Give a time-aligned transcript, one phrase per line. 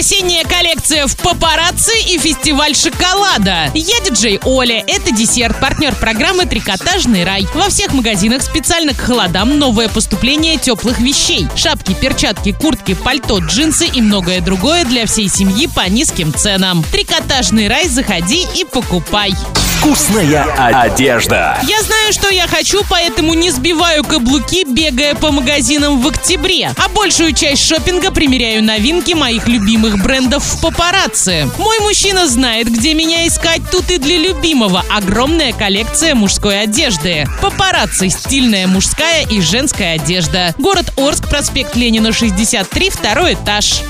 [0.00, 3.70] Осенняя коллекция в папарацци и фестиваль шоколада.
[3.74, 4.82] Я диджей Оля.
[4.86, 7.46] Это десерт, партнер программы «Трикотажный рай».
[7.54, 11.46] Во всех магазинах специально к холодам новое поступление теплых вещей.
[11.54, 16.82] Шапки, перчатки, куртки, пальто, джинсы и многое другое для всей семьи по низким ценам.
[16.90, 19.34] «Трикотажный рай» заходи и покупай.
[19.80, 20.44] Вкусная
[20.82, 21.58] одежда.
[21.62, 26.70] Я знаю, что я хочу, поэтому не сбиваю каблуки, бегая по магазинам в октябре.
[26.76, 31.50] А большую часть шопинга примеряю новинки моих любимых брендов в папарацци.
[31.56, 33.62] Мой мужчина знает, где меня искать.
[33.72, 37.26] Тут и для любимого огромная коллекция мужской одежды.
[37.40, 40.54] Папарацци– стильная мужская и женская одежда.
[40.58, 43.80] Город Орск, проспект Ленина, 63, второй этаж.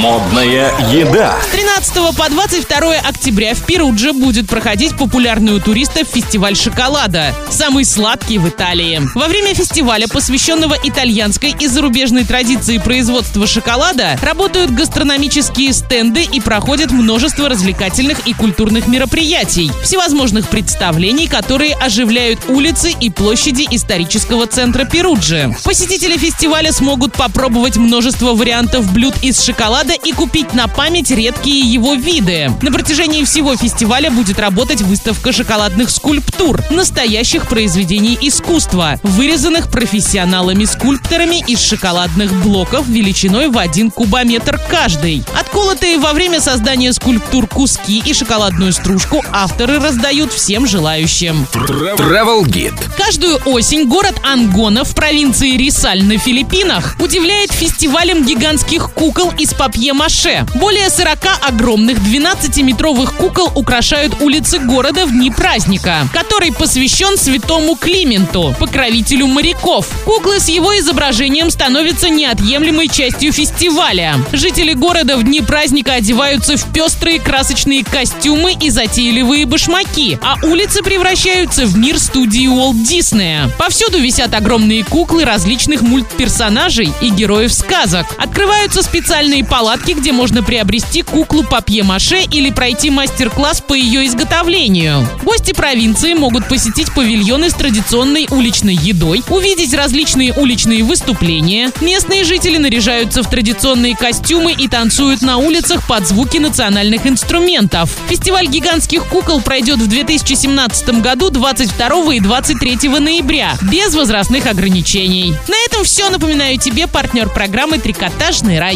[0.00, 1.34] Модная еда.
[1.52, 7.84] 13 15 по 22 октября в Перудже будет проходить популярный у туристов фестиваль шоколада, самый
[7.84, 9.02] сладкий в Италии.
[9.14, 16.92] Во время фестиваля, посвященного итальянской и зарубежной традиции производства шоколада, работают гастрономические стенды и проходят
[16.92, 25.54] множество развлекательных и культурных мероприятий, всевозможных представлений, которые оживляют улицы и площади исторического центра Перуджи.
[25.62, 31.94] Посетители фестиваля смогут попробовать множество вариантов блюд из шоколада и купить на память редкие его
[31.94, 32.52] виды.
[32.62, 41.60] На протяжении всего фестиваля будет работать выставка шоколадных скульптур, настоящих произведений искусства, вырезанных профессионалами-скульпторами из
[41.60, 45.24] шоколадных блоков величиной в один кубометр каждый.
[45.38, 51.46] Отколотые во время создания скульптур куски и шоколадную стружку авторы раздают всем желающим.
[51.52, 52.78] Travel Guide.
[52.96, 60.46] Каждую осень город Ангона в провинции Рисаль на Филиппинах удивляет фестивалем гигантских кукол из папье-маше.
[60.54, 61.18] Более 40
[61.56, 69.88] огромных 12-метровых кукол украшают улицы города в дни праздника, который посвящен святому Клименту, покровителю моряков.
[70.04, 74.16] Куклы с его изображением становятся неотъемлемой частью фестиваля.
[74.32, 80.82] Жители города в дни праздника одеваются в пестрые красочные костюмы и затейливые башмаки, а улицы
[80.82, 83.50] превращаются в мир студии Уолт Диснея.
[83.56, 88.06] Повсюду висят огромные куклы различных мультперсонажей и героев сказок.
[88.18, 95.08] Открываются специальные палатки, где можно приобрести куклу папье-маше или пройти мастер-класс по ее изготовлению.
[95.22, 101.70] Гости провинции могут посетить павильоны с традиционной уличной едой, увидеть различные уличные выступления.
[101.80, 107.90] Местные жители наряжаются в традиционные костюмы и танцуют на улицах под звуки национальных инструментов.
[108.08, 115.34] Фестиваль гигантских кукол пройдет в 2017 году 22 и 23 ноября, без возрастных ограничений.
[115.48, 116.10] На этом все.
[116.10, 118.74] Напоминаю тебе партнер программы «Трикотажный рай».